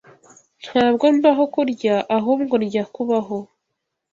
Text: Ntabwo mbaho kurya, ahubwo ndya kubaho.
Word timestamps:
Ntabwo 0.63 1.05
mbaho 1.17 1.43
kurya, 1.53 1.95
ahubwo 2.17 2.53
ndya 2.63 2.83
kubaho. 2.93 3.37